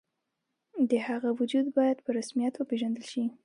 [0.89, 3.23] د هغه وجود باید په رسمیت وپېژندل شي.